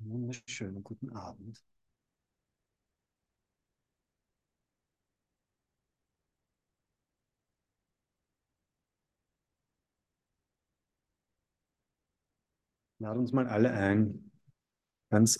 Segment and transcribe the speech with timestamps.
[0.00, 1.62] Wunderschönen guten Abend.
[13.00, 14.30] Laden uns mal alle ein,
[15.10, 15.38] ganz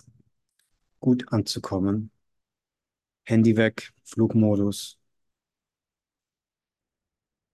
[1.00, 2.10] gut anzukommen.
[3.26, 4.98] Handy weg, Flugmodus.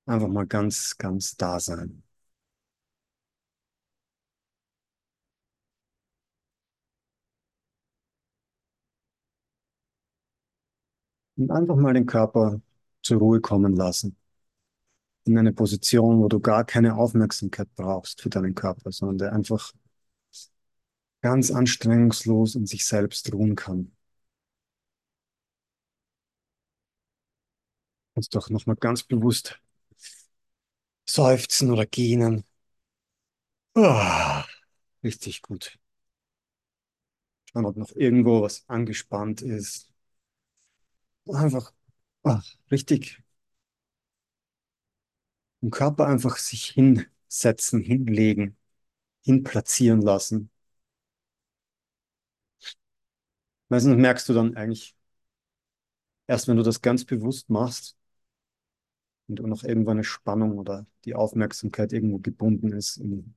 [0.07, 2.03] Einfach mal ganz, ganz da sein.
[11.37, 12.61] Und einfach mal den Körper
[13.03, 14.17] zur Ruhe kommen lassen.
[15.27, 19.73] In eine Position, wo du gar keine Aufmerksamkeit brauchst für deinen Körper, sondern der einfach
[21.23, 23.91] ganz anstrengungslos in sich selbst ruhen kann.
[28.15, 29.61] Und doch nochmal ganz bewusst
[31.07, 32.45] seufzen oder gähnen.
[33.77, 34.45] Ah,
[35.05, 35.79] richtig gut.
[37.51, 39.94] Schauen, ob noch irgendwo was angespannt ist.
[41.27, 41.71] Einfach
[42.25, 43.23] ah, richtig
[45.63, 48.57] im Körper einfach sich hinsetzen, hinlegen,
[49.25, 50.51] hinplatzieren lassen.
[53.69, 54.97] Meistens merkst du dann eigentlich
[56.27, 57.97] erst, wenn du das ganz bewusst machst
[59.29, 63.35] und noch irgendwo eine Spannung oder die Aufmerksamkeit irgendwo gebunden ist in,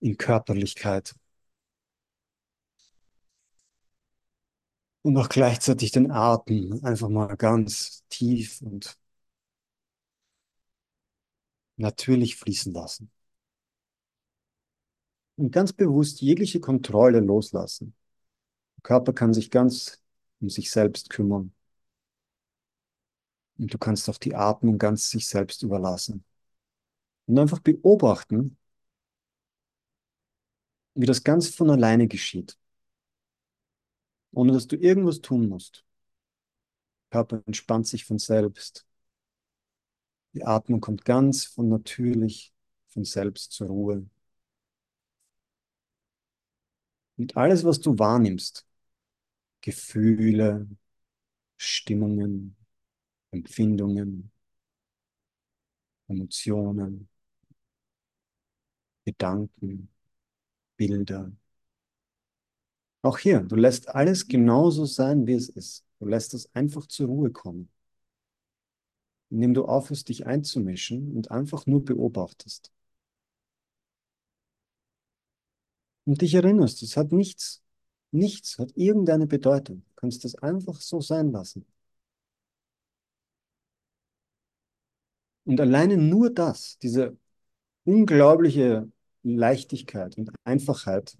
[0.00, 1.14] in Körperlichkeit.
[5.02, 8.96] Und auch gleichzeitig den Atem einfach mal ganz tief und
[11.76, 13.10] natürlich fließen lassen.
[15.36, 17.94] Und ganz bewusst jegliche Kontrolle loslassen.
[18.76, 20.02] Der Körper kann sich ganz
[20.40, 21.52] um sich selbst kümmern.
[23.58, 26.24] Und du kannst auch die Atmung ganz sich selbst überlassen.
[27.26, 28.56] Und einfach beobachten,
[30.94, 32.58] wie das ganz von alleine geschieht.
[34.32, 35.84] Ohne dass du irgendwas tun musst.
[37.12, 38.86] Der Körper entspannt sich von selbst.
[40.34, 42.52] Die Atmung kommt ganz von natürlich,
[42.88, 44.06] von selbst zur Ruhe.
[47.16, 48.66] Und alles, was du wahrnimmst,
[49.60, 50.66] Gefühle,
[51.56, 52.56] Stimmungen,
[53.30, 54.32] Empfindungen,
[56.08, 57.08] Emotionen,
[59.04, 59.88] Gedanken,
[60.76, 61.32] Bilder.
[63.02, 65.84] Auch hier, du lässt alles genauso sein, wie es ist.
[65.98, 67.68] Du lässt es einfach zur Ruhe kommen.
[69.30, 72.70] Indem du aufhörst, dich einzumischen und einfach nur beobachtest.
[76.04, 77.62] Und dich erinnerst, es hat nichts,
[78.10, 79.84] nichts hat irgendeine Bedeutung.
[79.86, 81.66] Du kannst es einfach so sein lassen.
[85.44, 87.16] Und alleine nur das, diese
[87.84, 88.90] unglaubliche
[89.22, 91.16] Leichtigkeit und Einfachheit,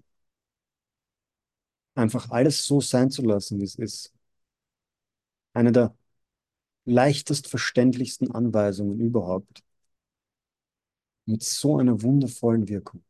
[1.95, 4.13] einfach alles so sein zu lassen, wie es ist.
[5.53, 5.95] Eine der
[6.85, 9.63] leichtest verständlichsten Anweisungen überhaupt.
[11.25, 13.03] Mit so einer wundervollen Wirkung.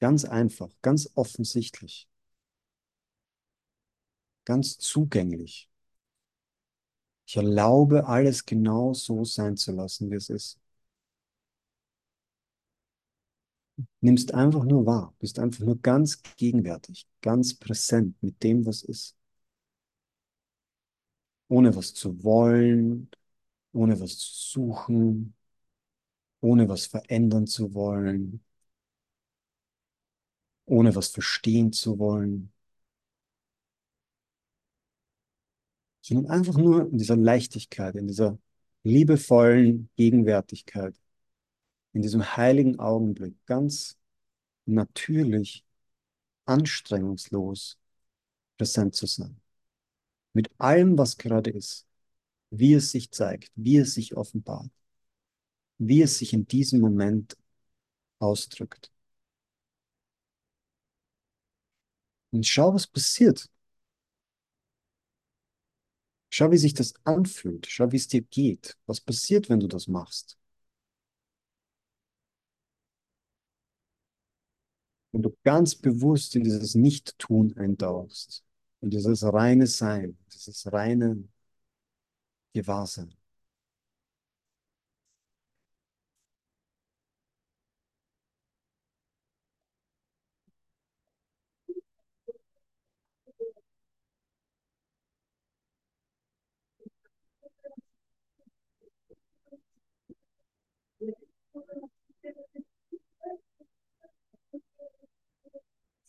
[0.00, 2.08] Ganz einfach, ganz offensichtlich.
[4.44, 5.68] Ganz zugänglich.
[7.28, 10.58] Ich erlaube alles genau so sein zu lassen, wie es ist.
[14.00, 19.16] Nimmst einfach nur wahr, bist einfach nur ganz gegenwärtig, ganz präsent mit dem, was ist.
[21.48, 23.10] Ohne was zu wollen,
[23.72, 25.34] ohne was zu suchen,
[26.40, 28.44] ohne was verändern zu wollen,
[30.66, 32.52] ohne was verstehen zu wollen.
[36.08, 38.38] sondern einfach nur in dieser Leichtigkeit, in dieser
[38.82, 40.94] liebevollen Gegenwärtigkeit,
[41.98, 43.98] in diesem heiligen Augenblick, ganz
[44.66, 45.64] natürlich,
[46.44, 47.76] anstrengungslos
[48.56, 49.40] präsent zu sein.
[50.32, 51.88] Mit allem, was gerade ist,
[52.50, 54.70] wie es sich zeigt, wie es sich offenbart,
[55.78, 57.36] wie es sich in diesem Moment
[58.20, 58.92] ausdrückt.
[62.30, 63.50] Und schau, was passiert,
[66.30, 67.66] Schau, wie sich das anfühlt.
[67.68, 68.76] Schau, wie es dir geht.
[68.86, 70.38] Was passiert, wenn du das machst?
[75.12, 78.44] Wenn du ganz bewusst in dieses Nicht-Tun eintauchst,
[78.80, 81.24] in dieses reine Sein, dieses reine
[82.52, 83.17] Gewahrsein.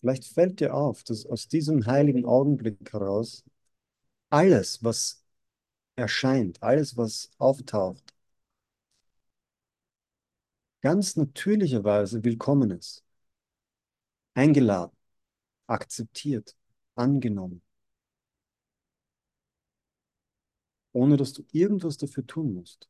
[0.01, 3.43] Vielleicht fällt dir auf, dass aus diesem heiligen Augenblick heraus
[4.31, 5.23] alles, was
[5.97, 8.15] erscheint, alles, was auftaucht,
[10.81, 13.05] ganz natürlicherweise willkommen ist,
[14.33, 14.95] eingeladen,
[15.67, 16.55] akzeptiert,
[16.95, 17.61] angenommen,
[20.91, 22.87] ohne dass du irgendwas dafür tun musst.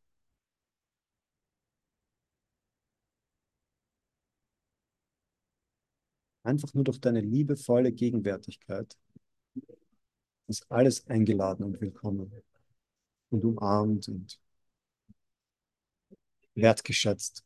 [6.49, 8.97] Einfach nur durch deine liebevolle Gegenwärtigkeit
[10.47, 12.31] ist alles eingeladen und willkommen
[13.29, 14.39] und umarmt und
[16.55, 17.45] wertgeschätzt.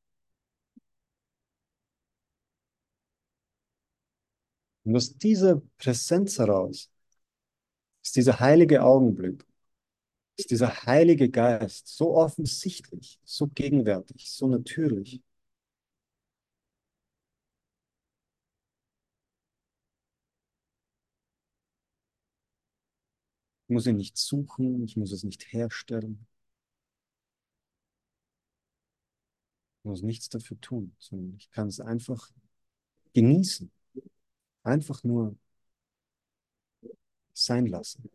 [4.91, 6.91] Und aus dieser Präsenz heraus
[8.03, 9.45] ist dieser heilige Augenblick,
[10.35, 15.21] ist dieser heilige Geist so offensichtlich, so gegenwärtig, so natürlich.
[23.67, 26.27] Ich muss ihn nicht suchen, ich muss es nicht herstellen.
[29.79, 32.29] Ich muss nichts dafür tun, sondern ich kann es einfach
[33.13, 33.71] genießen.
[34.63, 35.35] Einfach nur
[37.33, 38.09] sein lassen.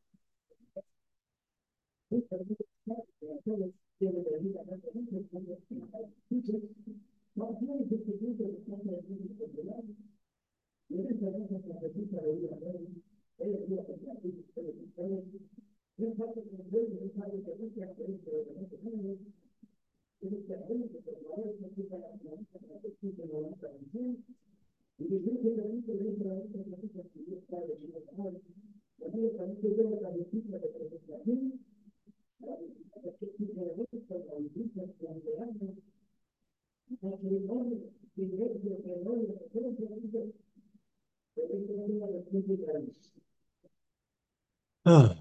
[44.84, 45.16] Ah.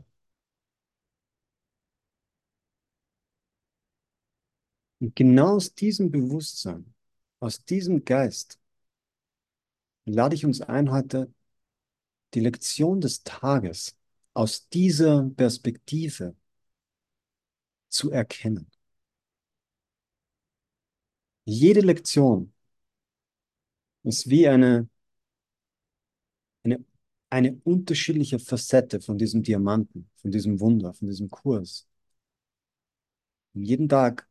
[4.99, 6.85] Und genau aus diesem Bewusstsein,
[7.39, 8.59] aus diesem Geist,
[10.05, 11.33] lade ich uns ein, heute
[12.33, 13.95] die Lektion des Tages
[14.33, 16.35] aus dieser Perspektive
[17.89, 18.69] zu erkennen.
[21.45, 22.53] Jede Lektion
[24.03, 24.87] ist wie eine,
[26.63, 26.83] eine,
[27.29, 31.87] eine unterschiedliche Facette von diesem Diamanten, von diesem Wunder, von diesem Kurs.
[33.53, 34.27] Und jeden Tag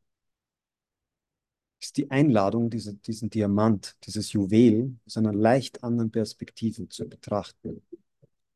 [1.85, 7.83] ist die Einladung, diese, diesen Diamant, dieses Juwel aus einer leicht anderen Perspektive zu betrachten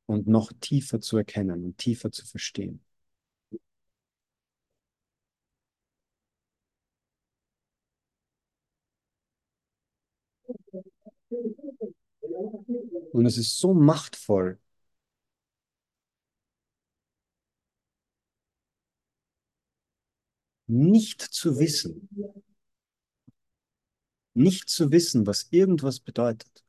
[0.07, 2.81] und noch tiefer zu erkennen und tiefer zu verstehen.
[13.13, 14.59] Und es ist so machtvoll,
[20.67, 22.09] nicht zu wissen,
[24.39, 26.65] nicht zu wissen, was irgendwas bedeutet.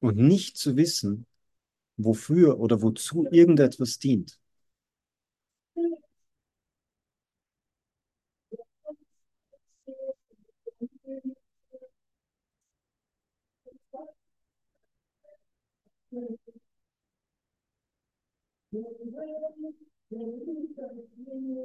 [0.00, 1.26] Und nicht zu wissen,
[1.96, 4.38] wofür oder wozu irgendetwas dient.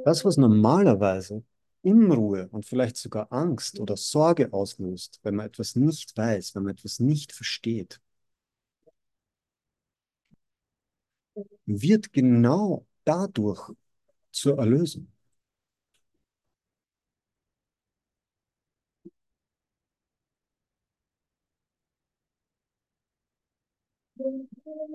[0.03, 1.43] Das, was normalerweise
[1.85, 6.73] Unruhe und vielleicht sogar Angst oder Sorge auslöst, wenn man etwas nicht weiß, wenn man
[6.73, 8.01] etwas nicht versteht,
[11.65, 13.71] wird genau dadurch
[14.31, 15.07] zur Erlösung.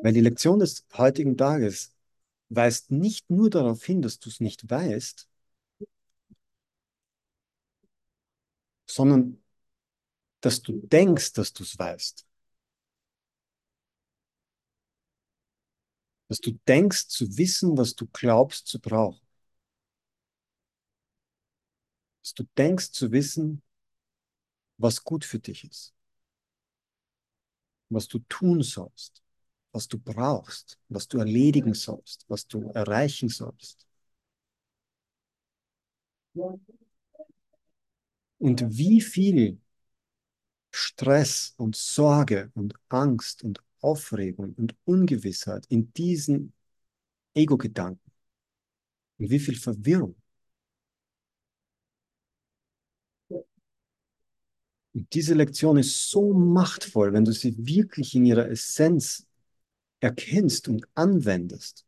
[0.02, 1.94] Weil die Lektion des heutigen Tages
[2.50, 5.29] weist nicht nur darauf hin, dass du es nicht weißt,
[8.90, 9.42] sondern
[10.40, 12.26] dass du denkst, dass du es weißt.
[16.28, 19.20] Dass du denkst zu wissen, was du glaubst zu brauchen.
[22.22, 23.62] Dass du denkst zu wissen,
[24.78, 25.94] was gut für dich ist.
[27.88, 29.22] Was du tun sollst.
[29.72, 30.78] Was du brauchst.
[30.88, 32.24] Was du erledigen sollst.
[32.28, 33.86] Was du erreichen sollst.
[38.40, 39.58] Und wie viel
[40.72, 46.52] Stress und Sorge und Angst und Aufregung und Ungewissheit in diesen
[47.34, 48.10] Ego-Gedanken
[49.18, 50.16] und wie viel Verwirrung.
[53.28, 59.26] Und diese Lektion ist so machtvoll, wenn du sie wirklich in ihrer Essenz
[60.00, 61.84] erkennst und anwendest.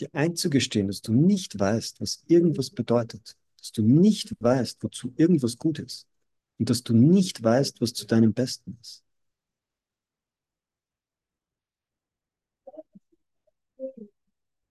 [0.00, 5.58] Dir einzugestehen, dass du nicht weißt, was irgendwas bedeutet, dass du nicht weißt, wozu irgendwas
[5.58, 6.06] gut ist
[6.58, 9.04] und dass du nicht weißt, was zu deinem Besten ist.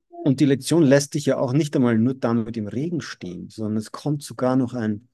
[0.08, 3.78] Und die Lektion lässt dich ja auch nicht einmal nur damit im Regen stehen, sondern
[3.78, 5.08] es kommt sogar noch ein,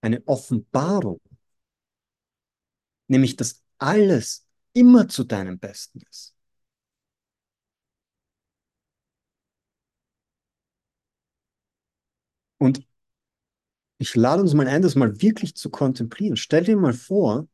[0.00, 1.20] eine Offenbarung,
[3.08, 4.43] nämlich dass alles
[4.74, 6.34] immer zu deinem Besten ist.
[12.58, 12.84] Und
[13.98, 16.36] ich lade uns mal ein, das mal wirklich zu kontemplieren.
[16.36, 17.46] Stell dir mal vor,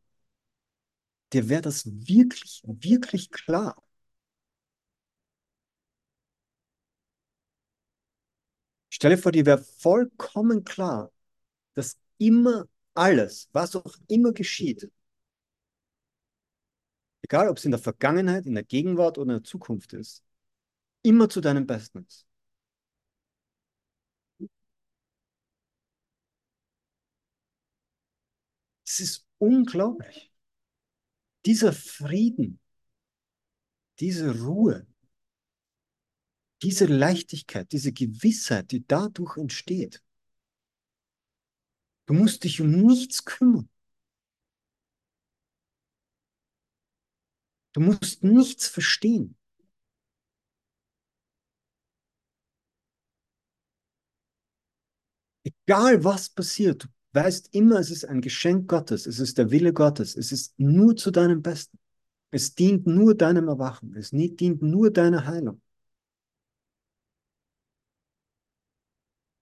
[1.33, 3.77] dir wäre das wirklich, wirklich klar.
[8.89, 11.13] Stell dir vor, dir wäre vollkommen klar,
[11.75, 14.91] dass immer alles, was auch immer geschieht,
[17.23, 20.23] egal ob es in der Vergangenheit, in der Gegenwart oder in der Zukunft ist,
[21.03, 22.27] immer zu deinem Besten ist.
[28.87, 30.33] Es ist unglaublich.
[31.47, 32.61] Dieser Frieden,
[34.01, 34.87] diese Ruhe,
[36.63, 40.03] diese Leichtigkeit, diese Gewissheit, die dadurch entsteht.
[42.07, 43.69] Du musst dich um nichts kümmern.
[47.73, 49.37] Du musst nichts verstehen.
[55.45, 59.73] Egal was passiert, du weißt immer, es ist ein Geschenk Gottes, es ist der Wille
[59.73, 61.79] Gottes, es ist nur zu deinem Besten.
[62.31, 65.61] Es dient nur deinem Erwachen, es dient nur deiner Heilung.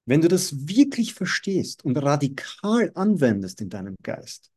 [0.07, 4.51] Wenn du das wirklich verstehst und radikal anwendest in deinem Geist,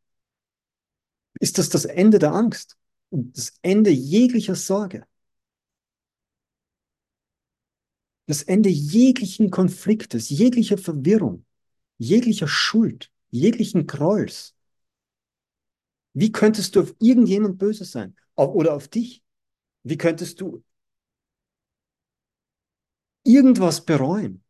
[1.39, 2.77] ist das das Ende der Angst
[3.11, 5.05] und das Ende jeglicher Sorge.
[8.25, 11.45] Das Ende jeglichen Konfliktes, jeglicher Verwirrung
[12.01, 14.55] jeglicher Schuld, jeglichen Grolls.
[16.13, 18.15] Wie könntest du auf irgendjemand böse sein?
[18.35, 19.23] Oder auf dich?
[19.83, 20.63] Wie könntest du
[23.23, 24.43] irgendwas bereuen?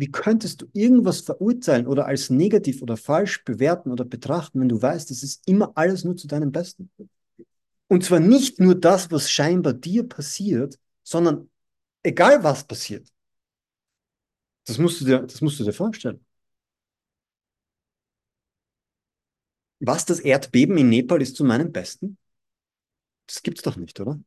[0.00, 4.80] Wie, könntest du irgendwas verurteilen oder als negativ oder falsch bewerten oder betrachten, wenn du
[4.80, 6.90] weißt, es ist immer alles nur zu deinem Besten?
[7.86, 11.50] Und zwar nicht nur das, was scheinbar dir passiert, sondern
[12.02, 13.12] egal was passiert.
[14.64, 16.24] Das musst du dir, das musst du dir vorstellen.
[19.80, 22.16] Was das Erdbeben in Nepal ist zu meinem Besten?
[23.26, 24.18] Das gibt's doch nicht, oder?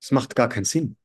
[0.00, 0.96] Das macht gar keinen Sinn.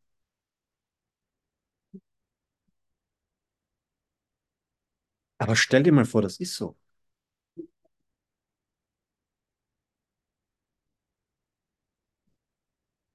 [5.41, 6.77] Aber stell dir mal vor, das ist so.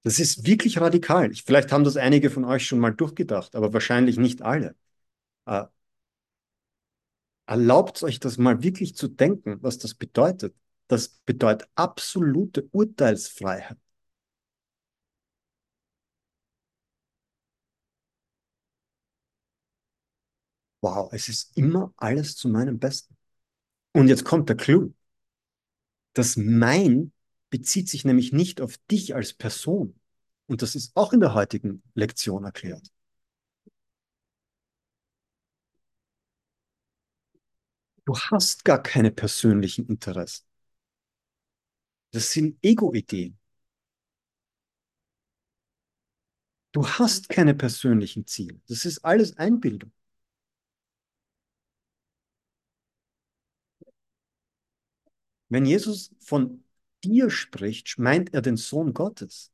[0.02, 1.32] Das ist wirklich radikal.
[1.34, 4.76] Vielleicht haben das einige von euch schon mal durchgedacht, aber wahrscheinlich nicht alle.
[5.46, 5.64] Äh,
[7.46, 10.54] erlaubt euch das mal wirklich zu denken, was das bedeutet.
[10.88, 13.78] Das bedeutet absolute Urteilsfreiheit.
[20.86, 23.16] Wow, es ist immer alles zu meinem Besten.
[23.92, 24.94] Und jetzt kommt der Clou.
[26.14, 27.12] Das Mein
[27.50, 29.98] bezieht sich nämlich nicht auf dich als Person.
[30.46, 32.88] Und das ist auch in der heutigen Lektion erklärt.
[38.06, 40.46] Du hast gar keine persönlichen Interessen.
[42.10, 43.38] Das sind Ego-Ideen.
[46.70, 48.60] Du hast keine persönlichen Ziele.
[48.68, 49.90] Das ist alles Einbildung.
[55.48, 56.62] Wenn Jesus von
[57.04, 59.52] dir spricht, meint er den Sohn Gottes.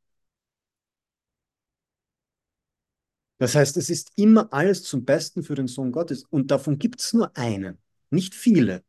[3.37, 6.23] Das heißt, es ist immer alles zum Besten für den Sohn Gottes.
[6.29, 7.77] Und davon gibt es nur einen,
[8.09, 8.83] nicht viele.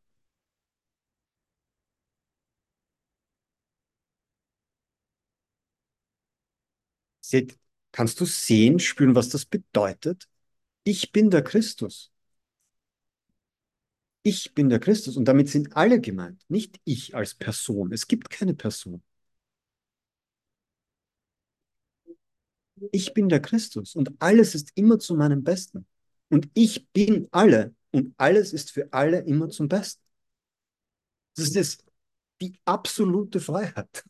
[7.20, 7.58] Seht,
[7.92, 10.28] kannst du sehen, spüren, was das bedeutet?
[10.84, 12.12] Ich bin der Christus.
[14.24, 17.92] Ich bin der Christus und damit sind alle gemeint, nicht ich als Person.
[17.92, 19.02] Es gibt keine Person.
[22.92, 25.86] Ich bin der Christus und alles ist immer zu meinem Besten.
[26.28, 30.02] Und ich bin alle und alles ist für alle immer zum Besten.
[31.36, 31.78] Das ist das,
[32.40, 34.04] die absolute Freiheit.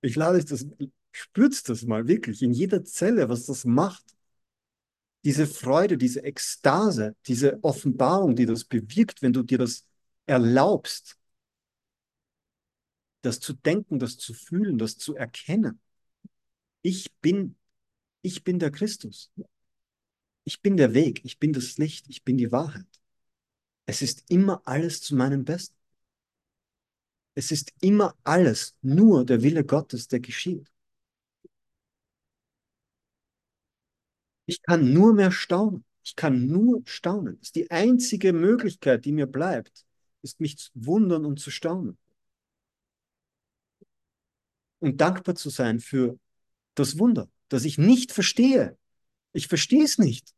[0.00, 0.66] Ich lade euch das,
[1.12, 4.04] spürt das mal wirklich in jeder Zelle, was das macht.
[5.24, 9.84] Diese Freude, diese Ekstase, diese Offenbarung, die das bewirkt, wenn du dir das
[10.26, 11.18] erlaubst,
[13.22, 15.80] das zu denken, das zu fühlen, das zu erkennen.
[16.82, 17.56] Ich bin,
[18.22, 19.30] ich bin der Christus.
[20.44, 22.86] Ich bin der Weg, ich bin das Licht, ich bin die Wahrheit.
[23.86, 25.76] Es ist immer alles zu meinem Besten.
[27.34, 30.66] Es ist immer alles nur der Wille Gottes, der geschieht.
[34.48, 35.84] Ich kann nur mehr staunen.
[36.02, 37.36] Ich kann nur staunen.
[37.38, 39.84] Das ist die einzige Möglichkeit, die mir bleibt,
[40.22, 41.98] ist mich zu wundern und zu staunen
[44.78, 46.18] und dankbar zu sein für
[46.74, 48.78] das Wunder, das ich nicht verstehe.
[49.34, 50.34] Ich verstehe es nicht.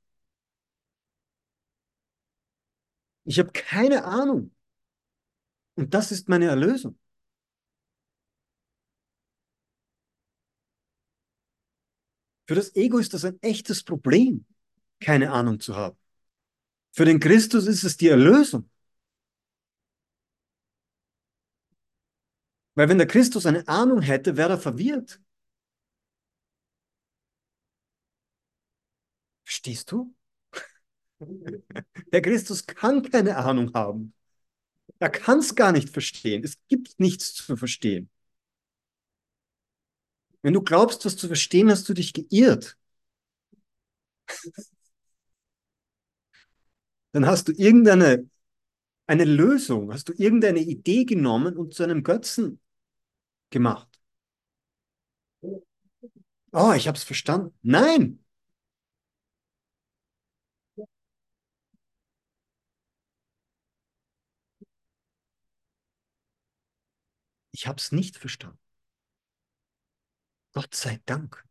[3.24, 4.50] Ich habe keine Ahnung.
[5.76, 6.98] Und das ist meine Erlösung.
[12.50, 14.44] Für das Ego ist das ein echtes Problem,
[14.98, 15.96] keine Ahnung zu haben.
[16.90, 18.68] Für den Christus ist es die Erlösung.
[22.74, 25.20] Weil wenn der Christus eine Ahnung hätte, wäre er verwirrt.
[29.44, 30.12] Verstehst du?
[31.20, 34.12] Der Christus kann keine Ahnung haben.
[34.98, 36.42] Er kann es gar nicht verstehen.
[36.42, 38.10] Es gibt nichts zu verstehen.
[40.42, 42.76] Wenn du glaubst, was zu verstehen, hast du dich geirrt.
[47.12, 48.28] Dann hast du irgendeine
[49.08, 52.60] eine Lösung, hast du irgendeine Idee genommen und zu einem Götzen
[53.50, 54.00] gemacht.
[56.52, 57.54] Oh, ich habe es verstanden.
[57.62, 58.24] Nein.
[67.52, 68.58] Ich habe es nicht verstanden.
[70.52, 71.44] Gott sei Dank.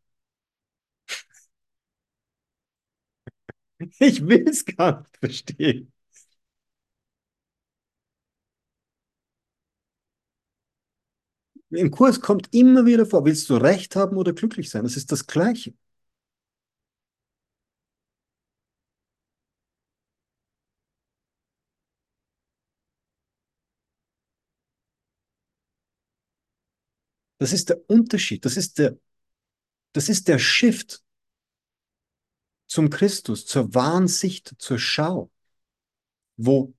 [3.98, 5.92] Ich will es gar nicht verstehen.
[11.70, 14.82] Im Kurs kommt immer wieder vor, willst du Recht haben oder glücklich sein?
[14.84, 15.74] Das ist das Gleiche.
[27.40, 28.44] Das ist der Unterschied.
[28.44, 28.98] Das ist der,
[29.92, 31.02] das ist der Shift
[32.66, 35.30] zum Christus, zur wahren Sicht, zur Schau,
[36.36, 36.74] wo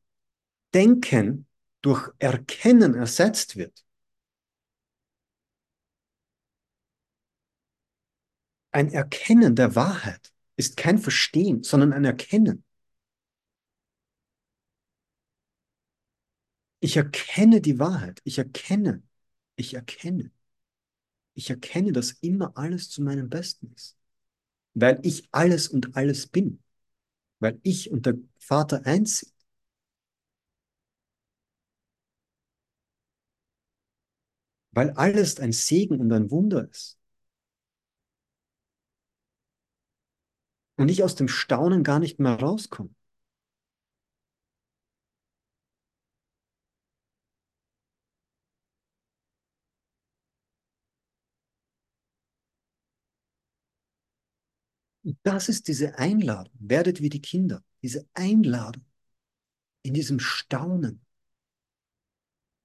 [0.72, 1.48] Denken
[1.82, 3.84] durch Erkennen ersetzt wird.
[8.70, 12.64] Ein Erkennen der Wahrheit ist kein Verstehen, sondern ein Erkennen.
[16.80, 18.22] Ich erkenne die Wahrheit.
[18.26, 19.02] Ich erkenne.
[19.56, 20.32] Ich erkenne.
[21.34, 23.98] Ich erkenne, dass immer alles zu meinem Besten ist.
[24.74, 26.62] Weil ich alles und alles bin.
[27.40, 29.34] Weil ich und der Vater eins sind.
[34.74, 36.98] Weil alles ein Segen und ein Wunder ist.
[40.82, 42.90] und ich aus dem Staunen gar nicht mehr rauskomme.
[55.24, 56.54] Das ist diese Einladung.
[56.60, 57.64] Werdet wie die Kinder.
[57.82, 58.86] Diese Einladung
[59.84, 61.02] in diesem Staunen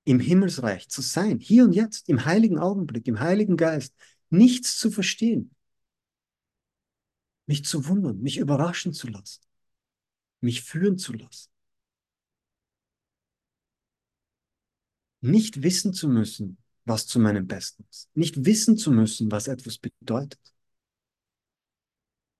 [0.04, 3.94] im Himmelsreich zu sein, hier und jetzt, im heiligen Augenblick, im heiligen Geist,
[4.30, 5.50] nichts zu verstehen,
[7.46, 9.40] mich zu wundern, mich überraschen zu lassen,
[10.40, 11.50] mich führen zu lassen.
[15.22, 18.08] Nicht wissen zu müssen, was zu meinem Besten ist.
[18.14, 20.40] Nicht wissen zu müssen, was etwas bedeutet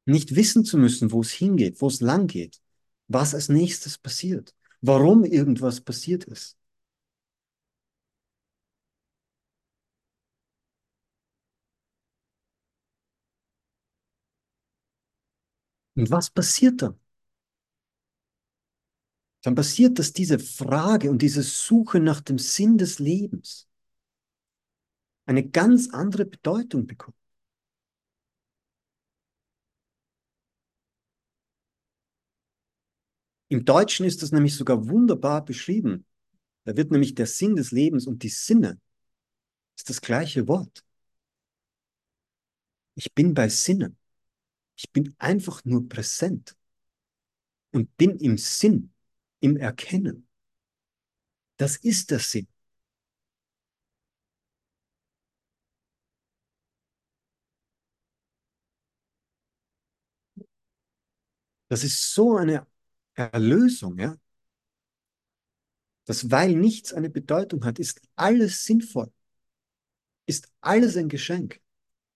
[0.07, 2.61] nicht wissen zu müssen, wo es hingeht, wo es lang geht,
[3.09, 6.57] was als nächstes passiert, warum irgendwas passiert ist.
[15.97, 16.95] Und was passiert dann?
[19.43, 23.67] Dann passiert, dass diese Frage und diese Suche nach dem Sinn des Lebens
[25.27, 27.17] eine ganz andere Bedeutung bekommt.
[33.49, 36.05] Im Deutschen ist das nämlich sogar wunderbar beschrieben.
[36.65, 38.81] Da wird nämlich der Sinn des Lebens und die Sinne
[39.77, 40.85] ist das gleiche Wort.
[42.95, 43.97] Ich bin bei Sinnen.
[44.77, 46.57] Ich bin einfach nur präsent
[47.73, 48.93] und bin im Sinn,
[49.41, 50.27] im Erkennen.
[51.59, 52.49] Das ist der Sinn.
[61.69, 62.67] Das ist so eine
[63.17, 64.17] Erlösung, ja.
[66.05, 69.11] Dass weil nichts eine Bedeutung hat, ist alles sinnvoll.
[70.27, 71.61] Ist alles ein Geschenk.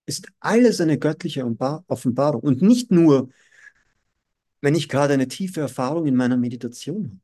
[0.06, 2.42] Ist alles eine göttliche Offenbarung.
[2.42, 3.30] Und nicht nur,
[4.60, 7.20] wenn ich gerade eine tiefe Erfahrung in meiner Meditation habe.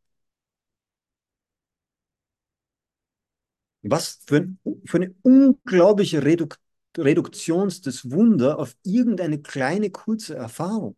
[3.89, 6.59] Was für, ein, für eine unglaubliche Reduk
[6.99, 10.97] Reduktion des Wunder auf irgendeine kleine, kurze Erfahrung.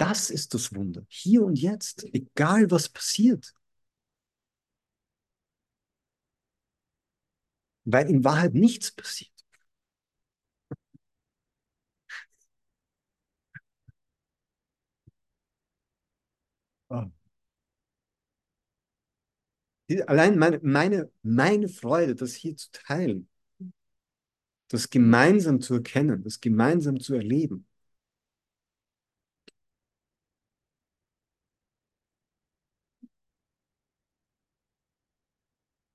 [0.00, 1.04] Das ist das Wunder.
[1.08, 3.52] Hier und jetzt, egal was passiert.
[7.84, 9.30] Weil in Wahrheit nichts passiert.
[16.90, 17.10] Oh.
[20.06, 23.28] Allein meine, meine, meine Freude, das hier zu teilen,
[24.68, 27.66] das gemeinsam zu erkennen, das gemeinsam zu erleben,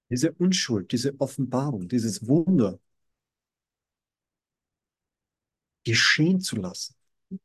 [0.10, 2.80] diese Unschuld, diese Offenbarung, dieses Wunder
[5.86, 6.96] geschehen zu lassen.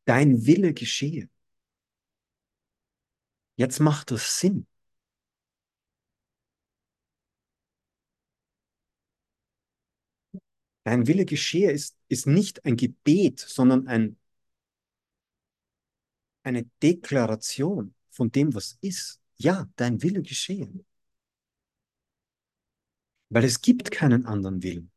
[0.05, 1.29] Dein Wille geschehe.
[3.57, 4.67] Jetzt macht das Sinn.
[10.85, 14.17] Dein Wille geschehe ist, ist nicht ein Gebet, sondern ein,
[16.43, 19.21] eine Deklaration von dem, was ist.
[19.37, 20.69] Ja, dein Wille geschehe.
[23.31, 24.91] Weil es gibt keinen anderen Willen.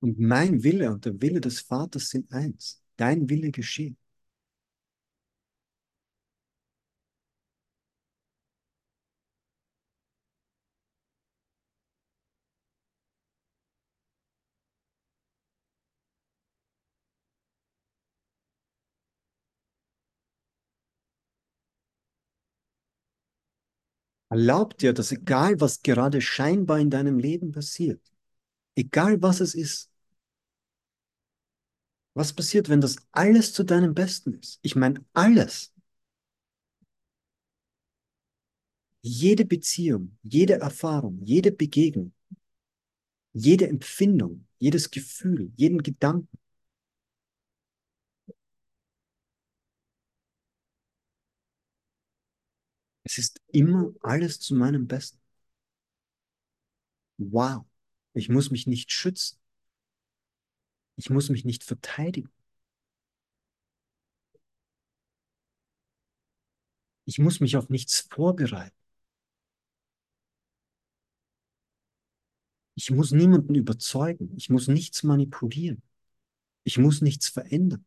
[0.00, 2.82] Und mein Wille und der Wille des Vaters sind eins.
[2.96, 3.96] Dein Wille geschehe.
[24.32, 28.00] Erlaub dir, dass egal was gerade scheinbar in deinem Leben passiert,
[28.76, 29.90] egal was es ist,
[32.14, 34.58] was passiert, wenn das alles zu deinem Besten ist?
[34.62, 35.72] Ich meine, alles.
[39.04, 42.12] Jede Beziehung, jede Erfahrung, jede Begegnung,
[43.34, 46.28] jede Empfindung, jedes Gefühl, jeden Gedanken.
[53.12, 55.20] Es ist immer alles zu meinem Besten.
[57.18, 57.66] Wow.
[58.14, 59.38] Ich muss mich nicht schützen.
[60.96, 62.30] Ich muss mich nicht verteidigen.
[67.04, 68.74] Ich muss mich auf nichts vorbereiten.
[72.76, 74.34] Ich muss niemanden überzeugen.
[74.38, 75.82] Ich muss nichts manipulieren.
[76.64, 77.84] Ich muss nichts verändern.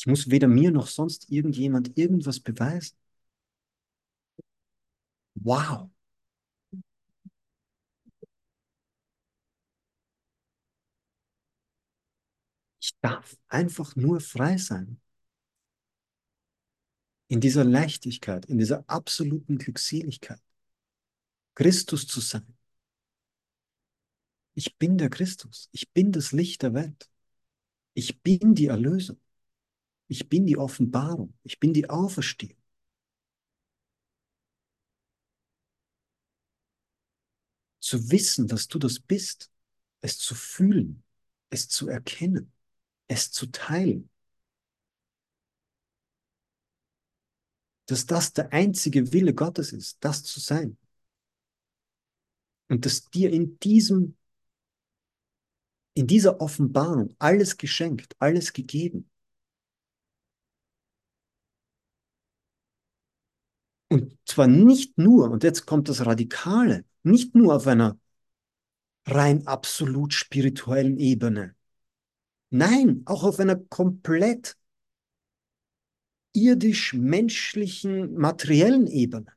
[0.00, 2.96] Ich muss weder mir noch sonst irgendjemand irgendwas beweisen.
[5.34, 5.90] Wow.
[12.80, 14.98] Ich darf einfach nur frei sein.
[17.28, 20.40] In dieser Leichtigkeit, in dieser absoluten Glückseligkeit.
[21.54, 22.56] Christus zu sein.
[24.54, 25.68] Ich bin der Christus.
[25.72, 27.10] Ich bin das Licht der Welt.
[27.92, 29.20] Ich bin die Erlösung.
[30.10, 31.38] Ich bin die Offenbarung.
[31.44, 32.60] Ich bin die Auferstehung.
[37.78, 39.52] Zu wissen, dass du das bist,
[40.00, 41.04] es zu fühlen,
[41.50, 42.52] es zu erkennen,
[43.06, 44.10] es zu teilen.
[47.86, 50.76] Dass das der einzige Wille Gottes ist, das zu sein.
[52.68, 54.16] Und dass dir in diesem,
[55.94, 59.09] in dieser Offenbarung alles geschenkt, alles gegeben
[63.90, 67.98] Und zwar nicht nur, und jetzt kommt das Radikale, nicht nur auf einer
[69.04, 71.56] rein absolut spirituellen Ebene.
[72.50, 74.56] Nein, auch auf einer komplett
[76.32, 79.32] irdisch-menschlichen, materiellen Ebene.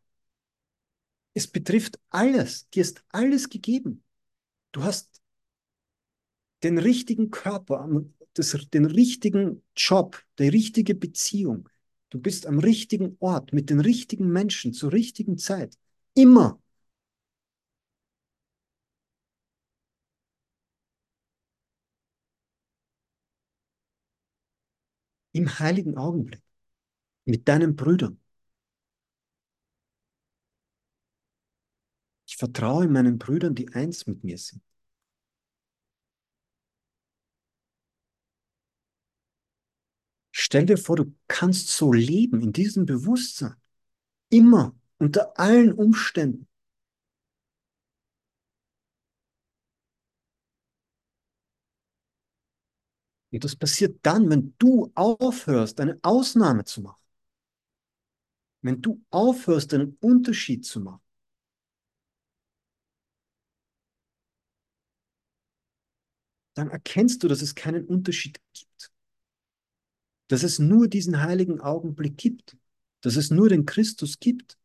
[1.33, 2.69] Es betrifft alles.
[2.69, 4.03] Dir ist alles gegeben.
[4.71, 5.21] Du hast
[6.61, 7.89] den richtigen Körper,
[8.33, 11.69] das, den richtigen Job, die richtige Beziehung.
[12.13, 15.79] Du bist am richtigen Ort mit den richtigen Menschen zur richtigen Zeit.
[16.13, 16.61] Immer.
[25.31, 26.43] Im heiligen Augenblick.
[27.25, 28.19] Mit deinen Brüdern.
[32.27, 34.61] Ich vertraue meinen Brüdern, die eins mit mir sind.
[40.53, 43.55] Stell dir vor, du kannst so leben in diesem Bewusstsein.
[44.29, 46.47] Immer, unter allen Umständen.
[53.31, 57.01] Und das passiert dann, wenn du aufhörst, eine Ausnahme zu machen.
[58.61, 61.01] Wenn du aufhörst, einen Unterschied zu machen.
[66.53, 68.92] Dann erkennst du, dass es keinen Unterschied gibt.
[70.33, 72.57] Dass es nur diesen heiligen Augenblick gibt.
[73.01, 74.57] Dass es nur den Christus gibt.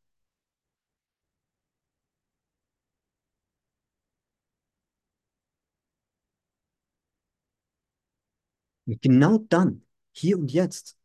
[8.87, 10.97] Und genau dann, hier und jetzt,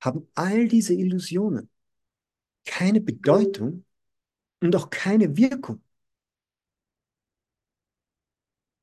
[0.00, 1.68] haben all diese Illusionen
[2.64, 3.84] keine Bedeutung
[4.60, 5.82] und auch keine Wirkung.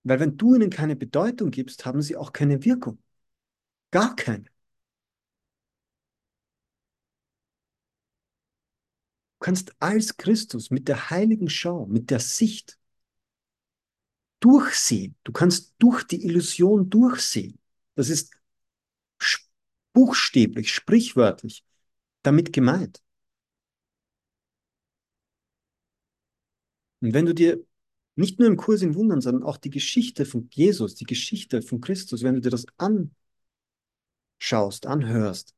[0.04, 3.02] Weil wenn du ihnen keine Bedeutung gibst, haben sie auch keine Wirkung.
[3.90, 4.55] Gar keine.
[9.46, 12.80] Kannst als Christus mit der heiligen Schau, mit der Sicht
[14.40, 15.16] durchsehen.
[15.24, 17.60] Du kannst durch die Illusion durchsehen.
[17.94, 18.34] Das ist
[19.94, 21.64] buchstäblich, sprichwörtlich
[22.24, 23.04] damit gemeint.
[27.02, 27.64] Und wenn du dir
[28.16, 31.82] nicht nur im Kurs in Wundern, sondern auch die Geschichte von Jesus, die Geschichte von
[31.82, 32.66] Christus, wenn du dir das
[34.40, 35.54] anschaust, anhörst,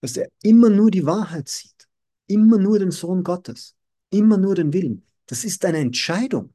[0.00, 1.83] dass er immer nur die Wahrheit sieht,
[2.26, 3.76] immer nur den Sohn Gottes,
[4.10, 5.06] immer nur den Willen.
[5.26, 6.54] Das ist eine Entscheidung.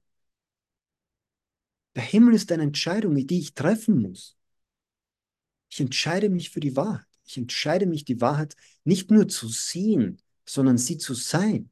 [1.96, 4.38] Der Himmel ist eine Entscheidung, die ich treffen muss.
[5.70, 7.06] Ich entscheide mich für die Wahrheit.
[7.26, 11.70] Ich entscheide mich, die Wahrheit nicht nur zu sehen, sondern sie zu sein.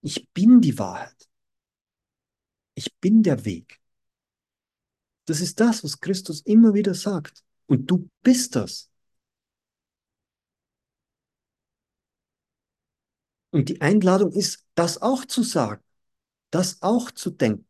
[0.00, 1.28] Ich bin die Wahrheit.
[2.74, 3.80] Ich bin der Weg.
[5.24, 7.42] Das ist das, was Christus immer wieder sagt.
[7.66, 8.87] Und du bist das.
[13.50, 15.82] Und die Einladung ist, das auch zu sagen,
[16.50, 17.66] das auch zu denken,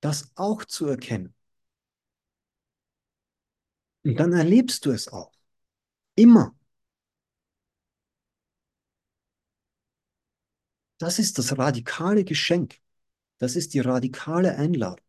[0.00, 1.34] das auch zu erkennen.
[4.04, 5.32] Und dann erlebst du es auch.
[6.16, 6.56] Immer.
[10.98, 12.80] Das ist das radikale Geschenk.
[13.38, 15.04] Das ist die radikale Einladung.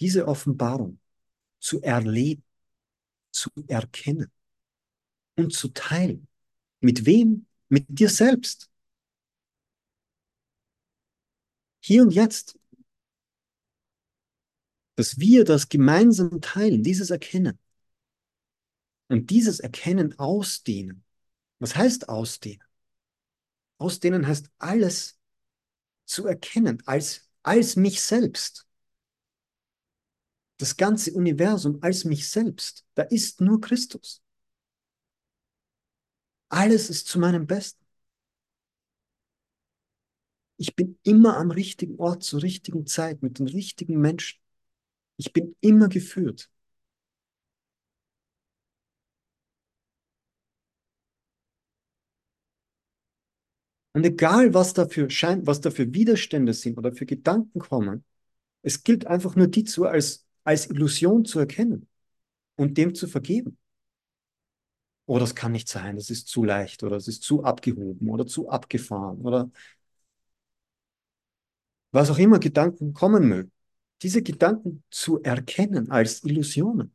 [0.00, 0.98] Diese Offenbarung
[1.60, 2.44] zu erleben,
[3.30, 4.32] zu erkennen
[5.36, 6.28] und zu teilen.
[6.84, 7.46] Mit wem?
[7.68, 8.70] Mit dir selbst.
[11.80, 12.58] Hier und jetzt.
[14.96, 17.58] Dass wir das gemeinsam teilen, dieses Erkennen.
[19.08, 21.04] Und dieses Erkennen ausdehnen
[21.64, 22.62] was heißt ausdehnen?
[23.78, 25.18] Ausdehnen heißt alles
[26.04, 28.66] zu erkennen als, als mich selbst.
[30.58, 32.84] Das ganze Universum als mich selbst.
[32.94, 34.22] Da ist nur Christus.
[36.48, 37.84] Alles ist zu meinem Besten.
[40.56, 44.40] Ich bin immer am richtigen Ort zur richtigen Zeit mit den richtigen Menschen.
[45.18, 46.50] Ich bin immer geführt.
[53.92, 58.04] Und egal, was dafür scheint, was dafür Widerstände sind oder für Gedanken kommen,
[58.62, 61.88] es gilt einfach nur die zu als, als Illusion zu erkennen
[62.56, 63.58] und dem zu vergeben.
[65.06, 68.26] Oh, das kann nicht sein, das ist zu leicht oder es ist zu abgehoben oder
[68.26, 69.50] zu abgefahren oder
[71.92, 73.52] was auch immer Gedanken kommen mögen.
[74.02, 76.94] Diese Gedanken zu erkennen als Illusionen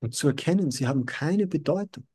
[0.00, 2.06] und zu erkennen, sie haben keine Bedeutung.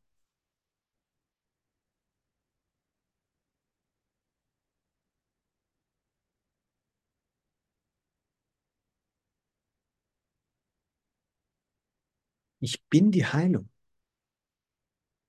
[12.66, 13.70] Ich bin die Heilung.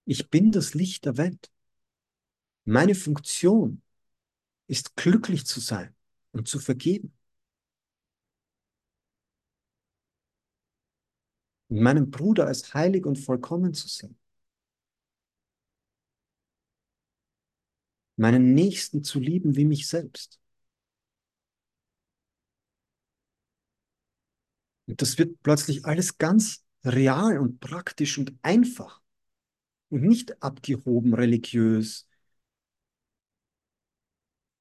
[0.07, 1.53] Ich bin das Licht der Welt.
[2.65, 3.83] Meine Funktion
[4.69, 5.95] ist glücklich zu sein
[6.33, 7.13] und zu vergeben.
[11.69, 14.19] Und meinen Bruder als heilig und vollkommen zu sehen.
[18.17, 20.41] Meinen Nächsten zu lieben wie mich selbst.
[24.87, 29.01] Und das wird plötzlich alles ganz real und praktisch und einfach
[29.91, 32.09] und nicht abgehoben religiös,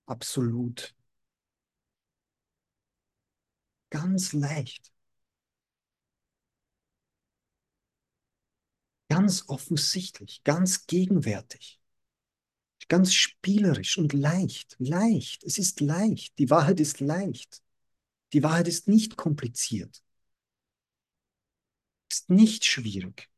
[0.07, 0.93] absolut.
[3.89, 4.91] Ganz leicht.
[9.09, 11.79] Ganz offensichtlich, ganz gegenwärtig.
[12.87, 14.75] Ganz spielerisch und leicht.
[14.79, 15.43] Leicht.
[15.43, 16.37] Es ist leicht.
[16.39, 17.61] Die Wahrheit ist leicht.
[18.33, 20.03] Die Wahrheit ist nicht kompliziert.
[22.09, 23.29] Ist nicht schwierig.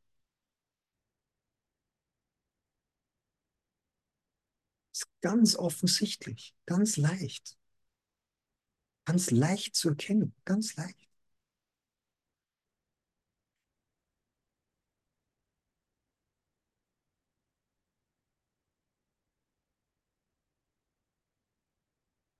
[4.94, 7.58] Ist ganz offensichtlich, ganz leicht.
[9.06, 11.10] Ganz leicht zu erkennen, ganz leicht.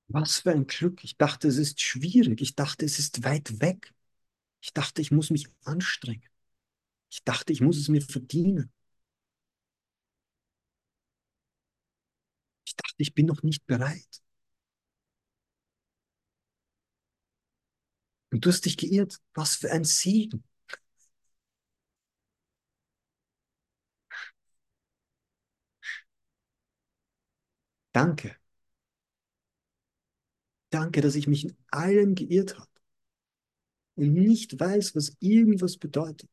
[0.10, 1.04] Was für ein Glück.
[1.06, 2.42] Ich dachte, es ist schwierig.
[2.42, 3.94] Ich dachte, es ist weit weg.
[4.68, 6.28] Ich dachte, ich muss mich anstrengen.
[7.10, 8.74] Ich dachte, ich muss es mir verdienen.
[12.66, 14.22] Ich dachte, ich bin noch nicht bereit.
[18.32, 19.18] Und du hast dich geirrt.
[19.34, 20.44] Was für ein Segen.
[27.94, 28.38] Danke.
[30.70, 32.70] Danke, dass ich mich in allem geirrt habe
[33.98, 36.30] und nicht weiß, was irgendwas bedeutet.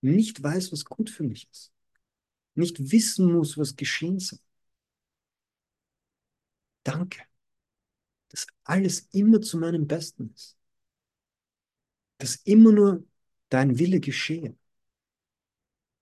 [0.00, 1.72] Nicht weiß, was gut für mich ist.
[2.54, 4.38] Nicht wissen muss, was geschehen soll.
[6.84, 7.22] Danke,
[8.28, 10.56] dass alles immer zu meinem Besten ist.
[12.18, 13.04] Dass immer nur
[13.48, 14.56] dein Wille geschehe.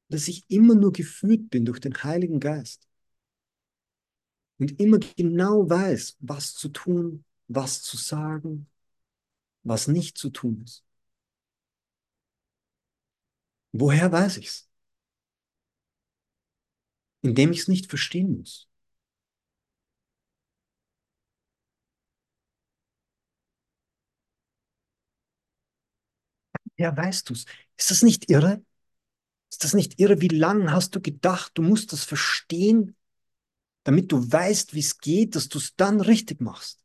[0.08, 2.86] Dass ich immer nur geführt bin durch den Heiligen Geist.
[4.58, 8.68] Und immer genau weiß, was zu tun, was zu sagen,
[9.64, 10.84] was nicht zu tun ist.
[13.72, 14.68] Woher weiß ich's?
[17.22, 18.68] Indem ich es nicht verstehen muss.
[26.76, 27.44] Ja, weißt du's?
[27.76, 28.62] Ist das nicht irre?
[29.52, 30.22] Ist das nicht irre?
[30.22, 32.96] Wie lange hast du gedacht, du musst das verstehen,
[33.84, 36.81] damit du weißt, wie es geht, dass du es dann richtig machst?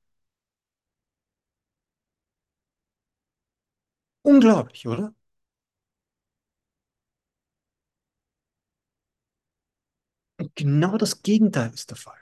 [4.27, 5.13] Unglaublich, oder?
[10.39, 12.17] Und genau das Gegenteil ist der Fall.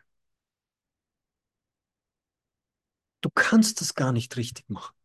[3.21, 4.95] Du kannst das gar nicht richtig machen.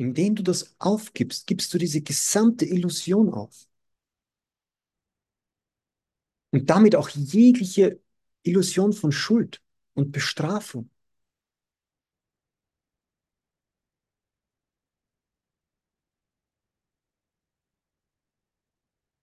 [0.00, 3.68] Indem du das aufgibst, gibst du diese gesamte Illusion auf.
[6.52, 8.00] Und damit auch jegliche
[8.42, 10.88] Illusion von Schuld und Bestrafung.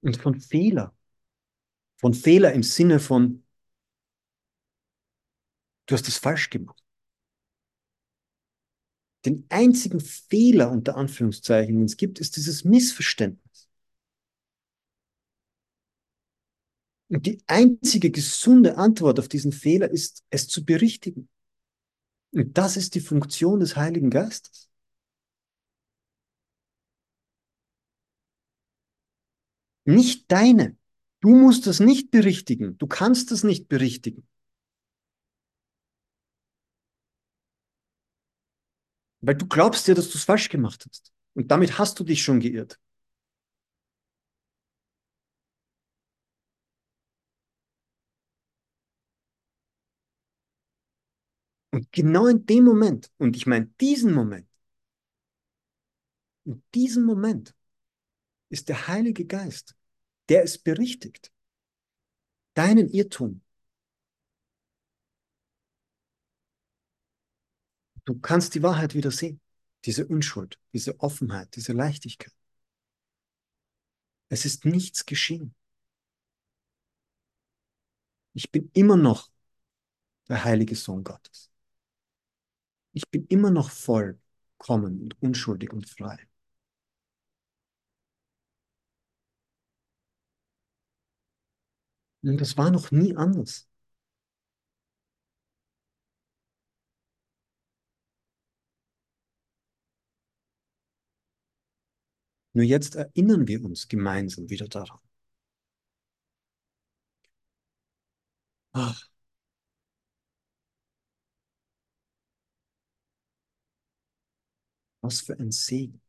[0.01, 0.95] Und von Fehler.
[1.97, 3.43] Von Fehler im Sinne von,
[5.87, 6.86] du hast es falsch gemacht.
[9.27, 13.67] Den einzigen Fehler unter Anführungszeichen, den es gibt, ist dieses Missverständnis.
[17.09, 21.27] Und die einzige gesunde Antwort auf diesen Fehler ist, es zu berichtigen.
[22.31, 24.69] Und das ist die Funktion des Heiligen Geistes.
[29.83, 30.77] Nicht deine.
[31.19, 32.77] Du musst das nicht berichtigen.
[32.77, 34.25] Du kannst das nicht berichtigen.
[39.21, 41.11] Weil du glaubst ja, dass du es falsch gemacht hast.
[41.33, 42.79] Und damit hast du dich schon geirrt.
[51.71, 54.47] Und genau in dem Moment, und ich meine diesen Moment,
[56.45, 57.53] in diesem Moment
[58.49, 59.75] ist der Heilige Geist,
[60.29, 61.31] der es berichtigt,
[62.55, 63.41] deinen Irrtum.
[68.07, 69.41] Du kannst die Wahrheit wieder sehen,
[69.83, 72.33] diese Unschuld, diese Offenheit, diese Leichtigkeit.
[74.29, 75.53] Es ist nichts geschehen.
[78.33, 79.29] Ich bin immer noch
[80.29, 81.51] der heilige Sohn Gottes.
[82.93, 86.17] Ich bin immer noch vollkommen und unschuldig und frei.
[92.21, 93.67] Und das war noch nie anders.
[102.57, 104.97] Nur jetzt erinnern wir uns gemeinsam wieder daran.
[108.73, 109.09] Ach,
[115.01, 116.01] was für ein Segen.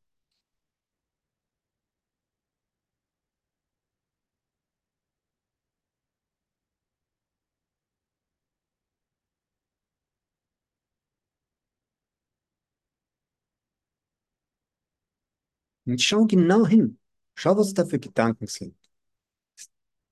[15.89, 16.99] Und schau genau hin.
[17.35, 18.77] Schau, was da für Gedanken sind.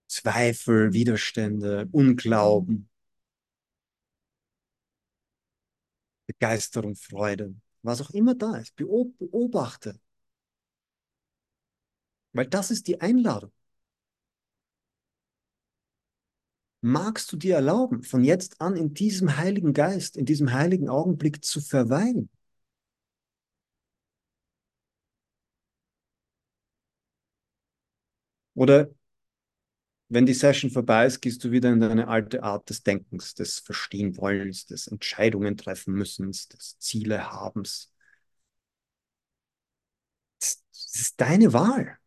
[0.08, 2.88] Zweifel, Widerstände, Unglauben,
[6.26, 8.74] Begeisterung, Freude, was auch immer da ist.
[8.74, 10.00] Beobachte.
[12.32, 13.52] Weil das ist die Einladung.
[16.80, 21.44] Magst du dir erlauben, von jetzt an in diesem Heiligen Geist, in diesem heiligen Augenblick
[21.44, 22.30] zu verweilen?
[28.56, 28.90] Oder
[30.08, 33.58] wenn die Session vorbei ist, gehst du wieder in deine alte Art des Denkens, des
[33.60, 37.92] Verstehenwollens, des Entscheidungen treffen müssens, des Ziele habens.
[40.40, 41.98] Das ist deine Wahl.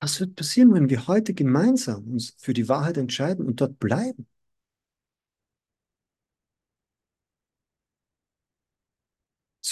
[0.00, 4.28] Was wird passieren, wenn wir heute gemeinsam uns für die Wahrheit entscheiden und dort bleiben?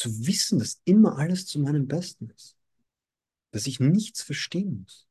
[0.03, 2.57] Zu wissen, dass immer alles zu meinem Besten ist.
[3.53, 5.07] Dass ich nichts verstehen muss.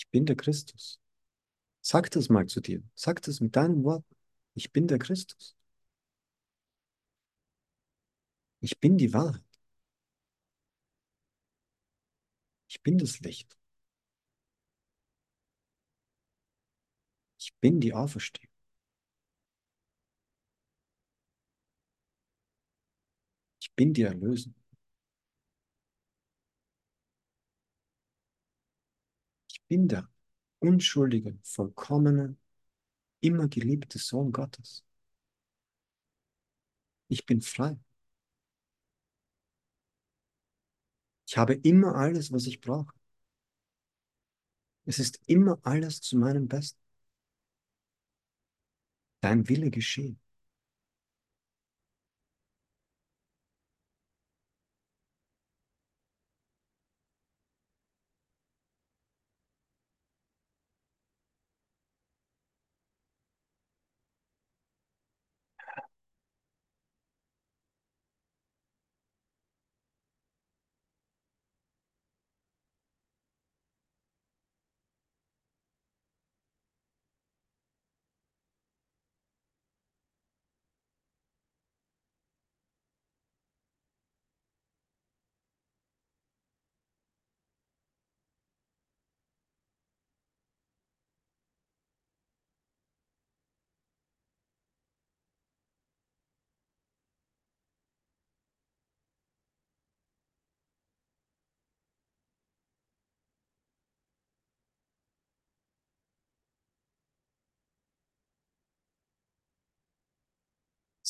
[0.00, 0.98] Ich bin der Christus.
[1.82, 2.82] Sag das mal zu dir.
[2.94, 4.16] Sag das mit deinen Worten.
[4.54, 5.54] Ich bin der Christus.
[8.60, 9.44] Ich bin die Wahrheit.
[12.68, 13.58] Ich bin das Licht.
[17.38, 18.48] Ich bin die Auferstehung.
[23.60, 24.54] Ich bin die Erlösung.
[29.52, 30.08] Ich bin der
[30.58, 32.36] unschuldige, vollkommene,
[33.20, 34.84] immer geliebte Sohn Gottes.
[37.08, 37.76] Ich bin frei.
[41.26, 42.92] Ich habe immer alles, was ich brauche.
[44.84, 46.78] Es ist immer alles zu meinem Besten.
[49.22, 50.16] Dein Wille geschehe.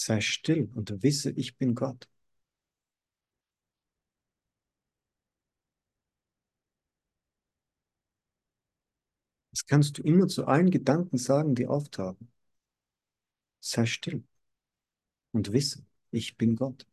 [0.03, 2.09] Sei still und wisse, ich bin Gott.
[9.53, 12.33] Das kannst du immer zu allen Gedanken sagen, die auftauchen.
[13.61, 14.23] Sei still
[15.33, 16.87] und wisse, ich bin Gott.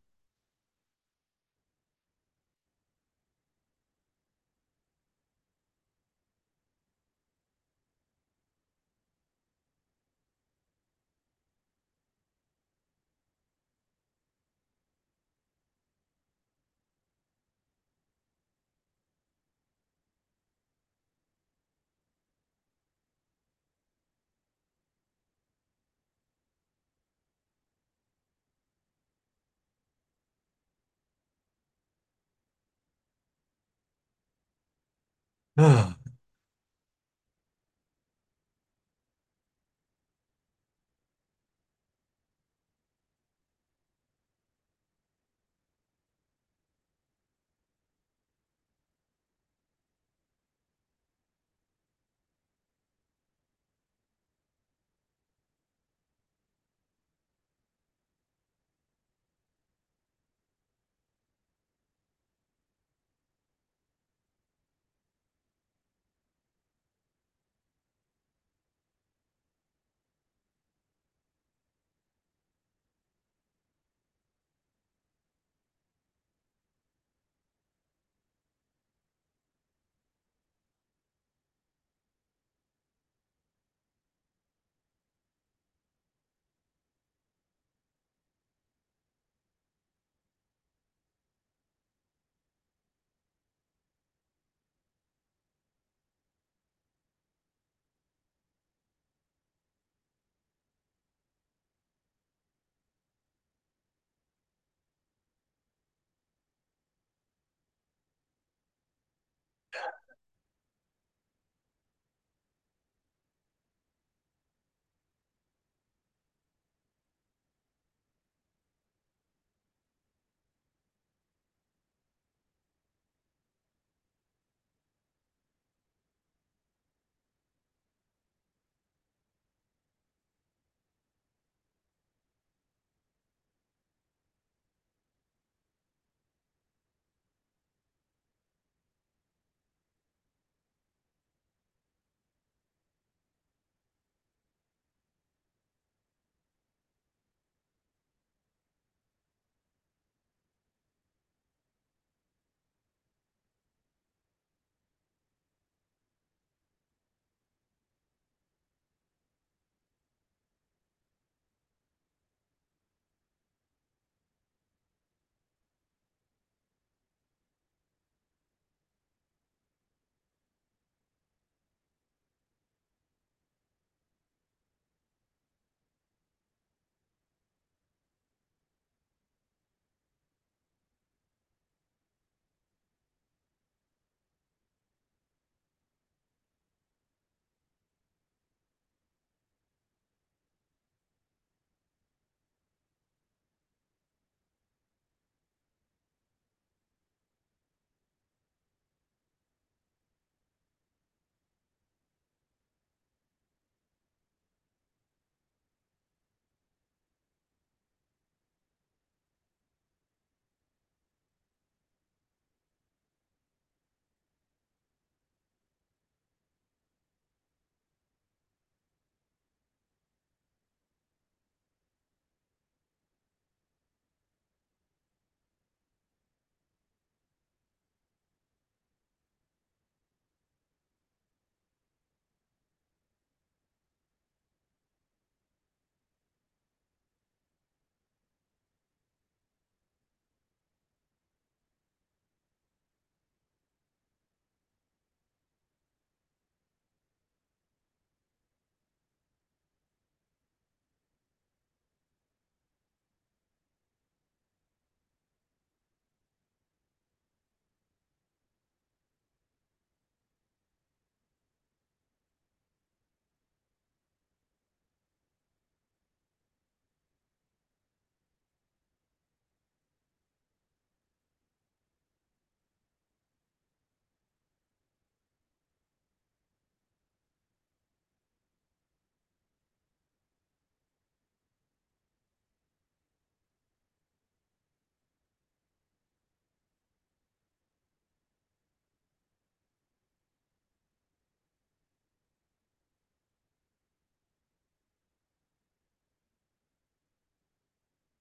[35.58, 35.94] Ah.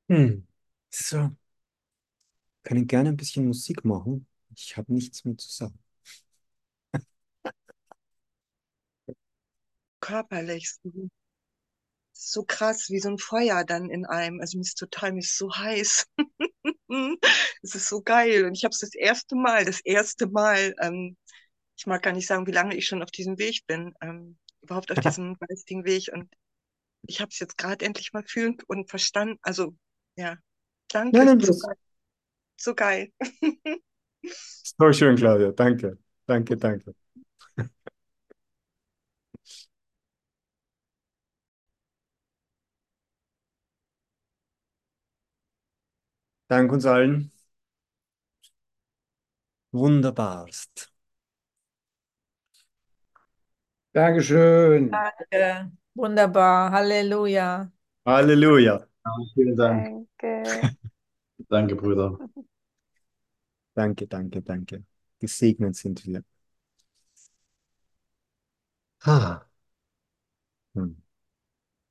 [0.08, 0.46] Hm.
[0.90, 1.36] So,
[2.64, 4.26] können gerne ein bisschen Musik machen.
[4.54, 5.78] Ich habe nichts mehr zu sagen.
[10.00, 11.08] körperlich so,
[12.12, 14.40] so krass wie so ein Feuer dann in einem.
[14.40, 16.06] Also mir ist total, mir ist so heiß.
[17.62, 18.44] Es ist so geil.
[18.44, 21.16] Und ich habe es das erste Mal, das erste Mal, ähm,
[21.76, 24.90] ich mag gar nicht sagen, wie lange ich schon auf diesem Weg bin, ähm, überhaupt
[24.92, 26.10] auf diesem geistigen Weg.
[26.12, 26.32] Und
[27.02, 29.38] ich habe es jetzt gerade endlich mal fühlen und verstanden.
[29.42, 29.74] Also
[30.16, 30.36] ja,
[30.88, 31.18] danke.
[31.18, 31.76] Nein, nein, so, geil.
[32.56, 33.12] so geil.
[34.78, 35.52] so schön, Claudia.
[35.52, 36.94] Danke, danke, danke.
[46.48, 47.30] Dank uns allen.
[49.72, 50.90] Wunderbarst.
[53.94, 54.90] Dankeschön.
[54.90, 55.70] Danke.
[55.94, 56.70] Wunderbar.
[56.72, 57.70] Halleluja.
[58.06, 58.88] Halleluja
[59.34, 59.90] vielen Dank.
[60.20, 60.76] Danke.
[61.48, 62.18] Danke, Brüder.
[63.74, 64.84] Danke, danke, danke.
[65.20, 66.24] Gesegnet sind wir.
[69.04, 69.46] Ah.
[70.74, 71.05] Hm.